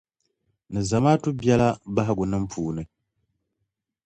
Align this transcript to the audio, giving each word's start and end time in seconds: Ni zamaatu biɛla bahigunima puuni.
Ni 0.71 0.81
zamaatu 0.89 1.27
biɛla 1.39 1.67
bahigunima 1.95 2.49
puuni. 2.51 2.83